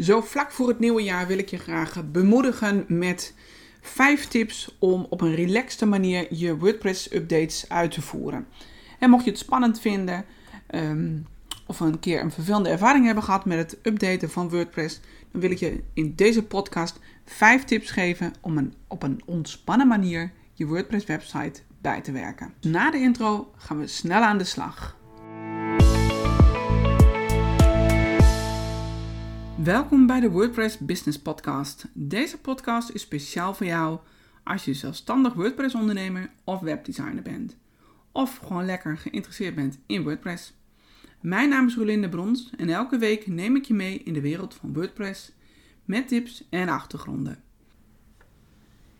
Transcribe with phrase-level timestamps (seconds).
[0.00, 3.34] Zo vlak voor het nieuwe jaar wil ik je graag bemoedigen met
[3.80, 8.46] 5 tips om op een relaxte manier je WordPress updates uit te voeren.
[8.98, 10.24] En mocht je het spannend vinden
[10.66, 11.18] ehm,
[11.66, 15.00] of een keer een vervelende ervaring hebben gehad met het updaten van WordPress,
[15.32, 19.88] dan wil ik je in deze podcast 5 tips geven om een, op een ontspannen
[19.88, 22.52] manier je WordPress website bij te werken.
[22.60, 24.98] Na de intro gaan we snel aan de slag.
[29.64, 31.84] Welkom bij de WordPress Business Podcast.
[31.92, 33.98] Deze podcast is speciaal voor jou
[34.44, 37.56] als je zelfstandig WordPress ondernemer of webdesigner bent.
[38.12, 40.54] Of gewoon lekker geïnteresseerd bent in WordPress.
[41.20, 44.54] Mijn naam is Rolinde Brons en elke week neem ik je mee in de wereld
[44.54, 45.32] van WordPress
[45.84, 47.38] met tips en achtergronden.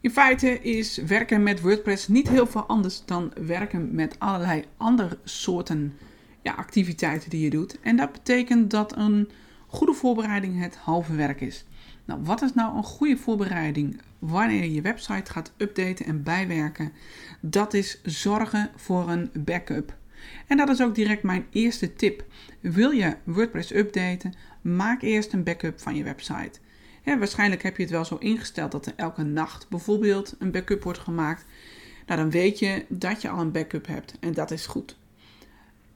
[0.00, 5.18] In feite is werken met WordPress niet heel veel anders dan werken met allerlei andere
[5.24, 5.92] soorten
[6.42, 7.80] ja, activiteiten die je doet.
[7.80, 9.28] En dat betekent dat een
[9.74, 11.64] goede voorbereiding het halve werk is.
[12.04, 16.92] Nou, wat is nou een goede voorbereiding wanneer je je website gaat updaten en bijwerken?
[17.40, 19.96] Dat is zorgen voor een backup.
[20.46, 22.24] En dat is ook direct mijn eerste tip.
[22.60, 24.34] Wil je WordPress updaten?
[24.60, 26.58] Maak eerst een backup van je website.
[27.04, 30.98] waarschijnlijk heb je het wel zo ingesteld dat er elke nacht bijvoorbeeld een backup wordt
[30.98, 31.44] gemaakt.
[32.06, 34.96] Nou, dan weet je dat je al een backup hebt en dat is goed.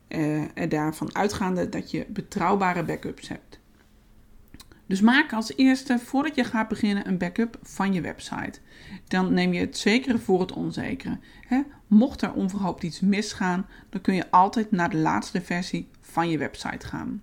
[0.09, 3.58] Uh, en daarvan uitgaande dat je betrouwbare backups hebt.
[4.89, 8.61] Dus maak als eerste, voordat je gaat beginnen, een backup van je website.
[9.09, 11.19] Dan neem je het zekere voor het onzekere.
[11.87, 16.39] Mocht er onverhoopt iets misgaan, dan kun je altijd naar de laatste versie van je
[16.39, 17.23] website gaan.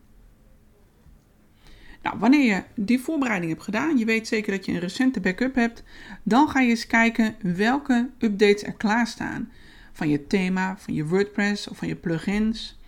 [2.02, 5.56] Nou, wanneer je die voorbereiding hebt gedaan, je weet zeker dat je een recente backup
[5.56, 5.84] hebt,
[6.24, 9.52] dan ga je eens kijken welke updates er klaarstaan.
[9.94, 12.80] Van je thema, van je WordPress of van je plugins.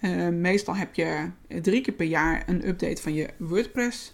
[0.00, 1.30] Uh, meestal heb je
[1.62, 4.13] drie keer per jaar een update van je WordPress.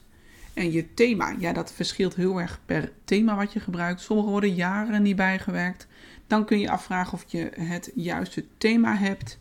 [0.60, 4.00] En je thema, ja, dat verschilt heel erg per thema wat je gebruikt.
[4.00, 5.86] Sommige worden jaren niet bijgewerkt.
[6.26, 9.38] Dan kun je afvragen of je het juiste thema hebt.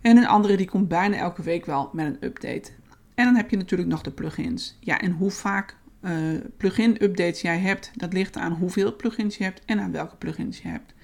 [0.00, 2.70] En een andere die komt bijna elke week wel met een update.
[3.14, 4.76] En dan heb je natuurlijk nog de plugins.
[4.80, 6.12] Ja, en hoe vaak uh,
[6.56, 10.58] plugin updates jij hebt, dat ligt aan hoeveel plugins je hebt en aan welke plugins
[10.58, 10.94] je hebt.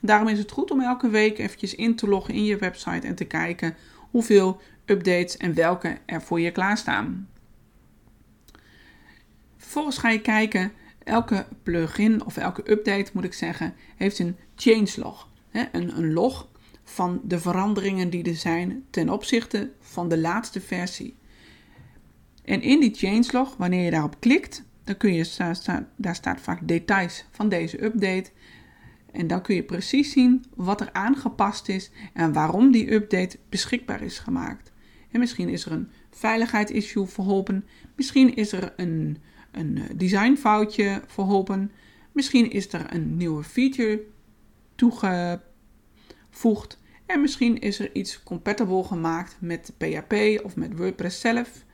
[0.00, 3.14] Daarom is het goed om elke week eventjes in te loggen in je website en
[3.14, 3.74] te kijken
[4.10, 7.28] hoeveel updates en welke er voor je klaarstaan.
[9.66, 10.72] Vervolgens ga je kijken,
[11.04, 15.28] elke plugin of elke update moet ik zeggen, heeft een changelog.
[15.52, 16.48] Een, een log
[16.84, 21.16] van de veranderingen die er zijn ten opzichte van de laatste versie.
[22.44, 25.54] En in die changelog, wanneer je daarop klikt, dan kun je,
[25.96, 28.30] daar staat vaak details van deze update.
[29.12, 34.02] En dan kun je precies zien wat er aangepast is en waarom die update beschikbaar
[34.02, 34.72] is gemaakt.
[35.10, 37.64] En misschien is er een veiligheidsissue verholpen,
[37.96, 39.18] misschien is er een,
[39.56, 41.72] een eh, designfoutje verholpen,
[42.12, 44.02] misschien is er een nieuwe feature
[44.74, 51.64] toegevoegd en misschien is er iets compatible gemaakt met PHP of met WordPress zelf.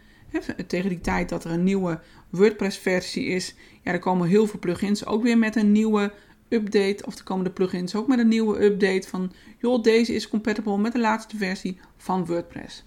[0.66, 2.00] Tegen die tijd dat er een nieuwe
[2.30, 6.12] WordPress-versie is, ja, er komen heel veel plugins ook weer met een nieuwe
[6.48, 10.78] update, of de komende plugins ook met een nieuwe update van, joh, deze is compatible
[10.78, 12.84] met de laatste versie van WordPress.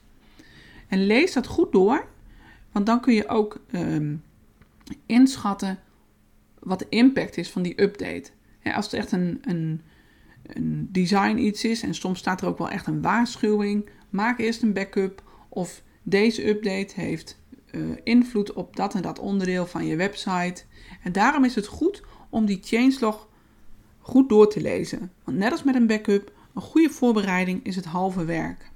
[0.88, 2.08] En lees dat goed door,
[2.72, 4.24] want dan kun je ook um,
[5.06, 5.80] inschatten
[6.60, 8.30] wat de impact is van die update.
[8.64, 9.82] als het echt een, een,
[10.44, 14.62] een design iets is, en soms staat er ook wel echt een waarschuwing, maak eerst
[14.62, 17.40] een backup of deze update heeft
[17.72, 20.64] uh, invloed op dat en dat onderdeel van je website.
[21.04, 23.30] En daarom is het goed om die changelog
[24.00, 25.12] goed door te lezen.
[25.24, 28.72] Want net als met een backup, een goede voorbereiding is het halve werk.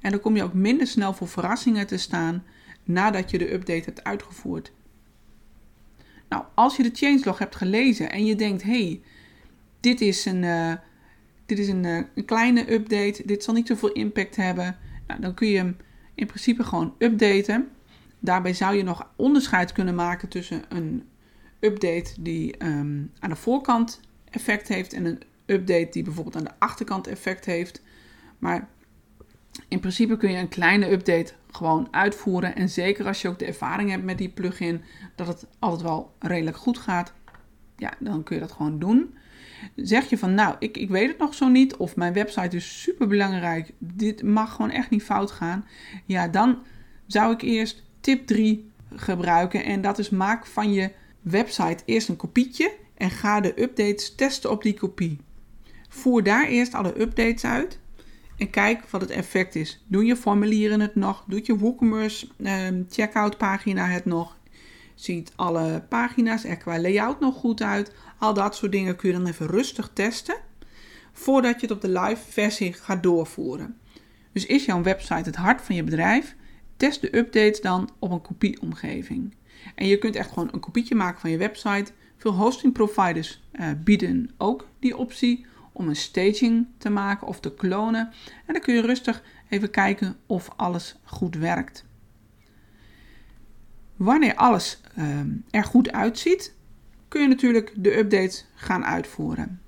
[0.00, 2.44] En dan kom je ook minder snel voor verrassingen te staan
[2.84, 4.72] nadat je de update hebt uitgevoerd.
[6.34, 9.00] Nou, als je de changelog hebt gelezen en je denkt: hey,
[9.80, 10.72] dit is een, uh,
[11.46, 15.34] dit is een, uh, een, kleine update, dit zal niet zoveel impact hebben, nou, dan
[15.34, 15.76] kun je hem
[16.14, 17.68] in principe gewoon updaten.
[18.18, 21.08] Daarbij zou je nog onderscheid kunnen maken tussen een
[21.60, 26.58] update die um, aan de voorkant effect heeft en een update die bijvoorbeeld aan de
[26.58, 27.82] achterkant effect heeft.
[28.38, 28.68] Maar
[29.68, 32.56] in principe kun je een kleine update gewoon uitvoeren.
[32.56, 34.82] En zeker als je ook de ervaring hebt met die plugin
[35.14, 37.12] dat het altijd wel redelijk goed gaat,
[37.76, 39.14] ja, dan kun je dat gewoon doen.
[39.76, 42.82] Zeg je van nou, ik, ik weet het nog zo niet, of mijn website is
[42.82, 45.66] super belangrijk, dit mag gewoon echt niet fout gaan.
[46.04, 46.58] Ja, dan
[47.06, 49.64] zou ik eerst tip 3 gebruiken.
[49.64, 50.90] En dat is maak van je
[51.20, 55.20] website eerst een kopietje en ga de updates testen op die kopie.
[55.88, 57.78] Voer daar eerst alle updates uit
[58.50, 59.84] kijk wat het effect is.
[59.86, 61.24] Doen je formulieren het nog?
[61.26, 64.36] Doet je WooCommerce uh, checkout pagina het nog?
[64.94, 67.92] Ziet alle pagina's er qua layout nog goed uit?
[68.18, 70.36] Al dat soort dingen kun je dan even rustig testen
[71.12, 73.78] voordat je het op de live versie gaat doorvoeren.
[74.32, 76.34] Dus is jouw website het hart van je bedrijf?
[76.76, 79.34] Test de updates dan op een kopieomgeving.
[79.74, 81.92] En je kunt echt gewoon een kopietje maken van je website.
[82.16, 87.54] Veel hosting providers uh, bieden ook die optie om een staging te maken of te
[87.54, 88.12] klonen.
[88.46, 91.84] En dan kun je rustig even kijken of alles goed werkt.
[93.96, 96.54] Wanneer alles uh, er goed uitziet,
[97.08, 99.60] kun je natuurlijk de updates gaan uitvoeren.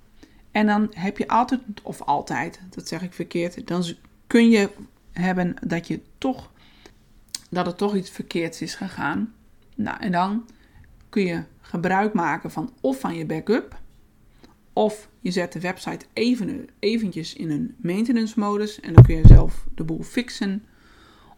[0.51, 3.85] En dan heb je altijd, of altijd, dat zeg ik verkeerd, dan
[4.27, 4.71] kun je
[5.13, 6.53] hebben dat je toch,
[7.51, 9.35] dat er toch iets verkeerds is gegaan.
[9.75, 10.47] Nou, en dan
[11.09, 13.81] kun je gebruik maken van of van je backup,
[14.77, 19.27] of je zet de website even eventjes in een maintenance modus en dan kun je
[19.27, 20.65] zelf de boel fixen.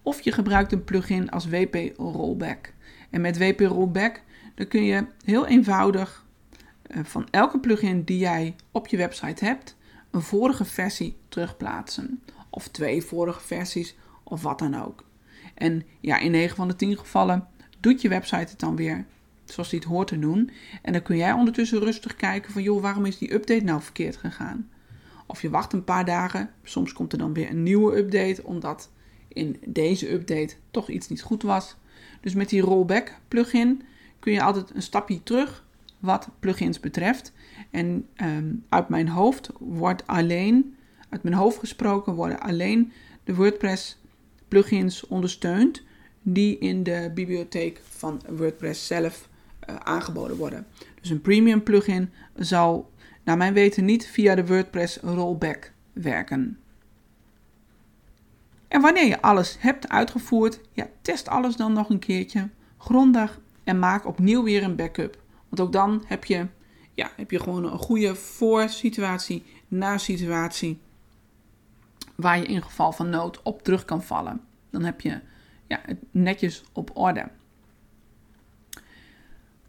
[0.02, 2.73] Of je gebruikt een plugin als WP Rollback.
[3.11, 4.23] En met WP Rollback
[4.55, 6.26] dan kun je heel eenvoudig
[6.82, 9.76] eh, van elke plugin die jij op je website hebt,
[10.11, 12.23] een vorige versie terugplaatsen.
[12.50, 15.05] Of twee vorige versies, of wat dan ook.
[15.55, 17.46] En ja, in 9 van de 10 gevallen
[17.81, 19.06] doet je website het dan weer
[19.53, 20.50] zoals die het hoort te doen.
[20.83, 24.17] En dan kun jij ondertussen rustig kijken van, joh, waarom is die update nou verkeerd
[24.17, 24.71] gegaan?
[25.27, 28.91] Of je wacht een paar dagen, soms komt er dan weer een nieuwe update, omdat
[29.29, 31.77] in deze update toch iets niet goed was.
[32.21, 33.83] Dus met die rollback plugin
[34.19, 35.65] kun je altijd een stapje terug
[35.99, 37.33] wat plugins betreft.
[37.71, 40.77] En ehm, uit mijn hoofd wordt alleen,
[41.09, 42.93] uit mijn hoofd gesproken, worden alleen
[43.25, 43.99] de WordPress
[44.49, 45.83] plugins ondersteund
[46.23, 49.28] die in de bibliotheek van WordPress zelf
[49.70, 50.67] uh, aangeboden worden.
[51.00, 52.91] Dus een premium plugin zal
[53.25, 56.59] naar mijn weten niet via de WordPress rollback werken.
[58.69, 62.49] En wanneer je alles hebt uitgevoerd, ja, test alles dan nog een keertje
[62.79, 65.23] grondig en maak opnieuw weer een backup.
[65.49, 66.47] Want ook dan heb je,
[66.94, 70.81] ja, heb je gewoon een goede voor-situatie, na-situatie,
[72.14, 74.41] waar je in geval van nood op terug kan vallen.
[74.71, 75.21] Dan heb je
[75.67, 77.29] ja, het netjes op orde.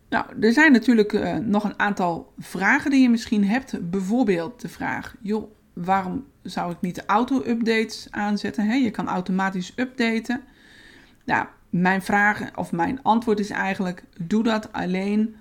[0.09, 3.89] Nou, er zijn natuurlijk uh, nog een aantal vragen die je misschien hebt.
[3.89, 8.65] Bijvoorbeeld de vraag: joh, waarom zou ik niet de auto-updates aanzetten?
[8.65, 8.73] Hè?
[8.73, 10.41] Je kan automatisch updaten.
[11.25, 15.35] Nou, mijn vraag of mijn antwoord is eigenlijk: doe dat alleen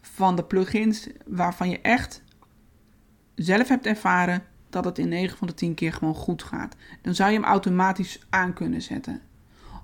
[0.00, 2.22] van de plugins waarvan je echt
[3.34, 6.76] zelf hebt ervaren dat het in 9 van de 10 keer gewoon goed gaat.
[7.02, 9.20] Dan zou je hem automatisch aan kunnen zetten.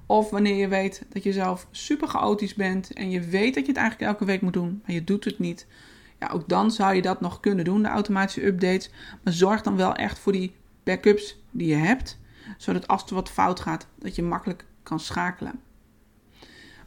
[0.06, 3.72] Of wanneer je weet dat je zelf super chaotisch bent en je weet dat je
[3.72, 5.66] het eigenlijk elke week moet doen, maar je doet het niet.
[6.18, 8.90] Ja, ook dan zou je dat nog kunnen doen, de automatische updates.
[9.22, 10.54] Maar zorg dan wel echt voor die
[10.84, 12.18] backups die je hebt,
[12.56, 15.60] zodat als er wat fout gaat, dat je makkelijk kan schakelen.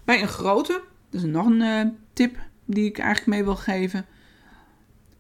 [0.03, 0.81] Bij een grote,
[1.11, 1.81] is nog een uh,
[2.13, 4.05] tip die ik eigenlijk mee wil geven.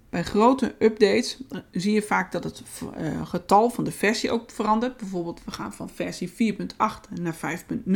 [0.09, 2.63] Bij grote updates eh, zie je vaak dat het
[2.99, 4.97] uh, getal van de versie ook verandert.
[4.97, 6.75] Bijvoorbeeld we gaan van versie 4.8
[7.21, 7.91] naar 5.0.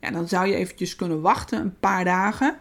[0.00, 2.58] Ja, dan zou je eventjes kunnen wachten een paar dagen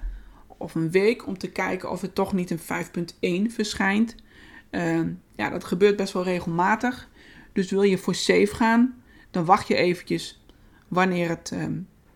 [0.48, 4.16] of een week om te kijken of er toch niet een 5.1 verschijnt.
[4.72, 5.02] Uh,
[5.36, 7.10] ja, dat gebeurt best wel regelmatig.
[7.54, 9.02] Dus wil je voor safe gaan,
[9.32, 10.46] dan wacht je eventjes
[10.88, 11.66] wanneer het uh,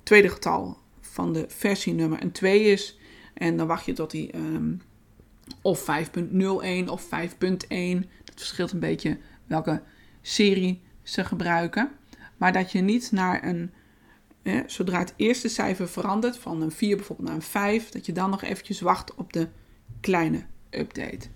[0.03, 2.99] tweede getal van de versienummer een 2 is.
[3.33, 4.81] En dan wacht je tot die um,
[5.61, 7.09] of 5.01 of 5.1.
[8.23, 9.81] Dat verschilt een beetje welke
[10.21, 11.91] serie ze gebruiken.
[12.37, 13.71] Maar dat je niet naar een,
[14.43, 18.11] eh, zodra het eerste cijfer verandert, van een 4 bijvoorbeeld naar een 5, dat je
[18.11, 19.47] dan nog eventjes wacht op de
[19.99, 21.27] kleine update.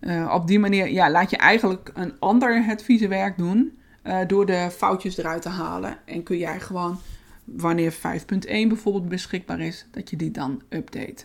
[0.00, 4.18] Uh, op die manier ja, laat je eigenlijk een ander het vieze werk doen uh,
[4.26, 5.98] door de foutjes eruit te halen.
[6.04, 6.98] En kun jij gewoon
[7.44, 7.98] wanneer 5.1
[8.46, 11.24] bijvoorbeeld beschikbaar is, dat je die dan update.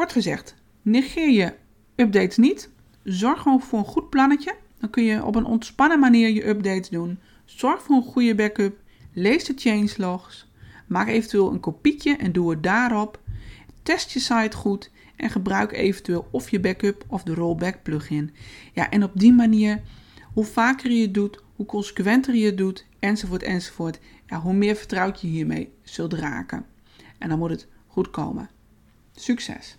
[0.00, 1.54] Kort gezegd, negeer je
[1.96, 2.70] updates niet.
[3.04, 4.54] Zorg gewoon voor een goed plannetje.
[4.78, 7.18] Dan kun je op een ontspannen manier je updates doen.
[7.44, 8.78] Zorg voor een goede backup.
[9.12, 10.50] Lees de changelogs.
[10.86, 13.20] Maak eventueel een kopietje en doe het daarop.
[13.82, 18.34] Test je site goed en gebruik eventueel of je backup of de rollback plugin.
[18.72, 19.82] Ja, en op die manier,
[20.32, 24.76] hoe vaker je het doet, hoe consequenter je het doet, enzovoort, enzovoort, ja, hoe meer
[24.76, 26.66] vertrouwd je hiermee zult raken.
[27.18, 28.50] En dan moet het goed komen.
[29.14, 29.78] Succes!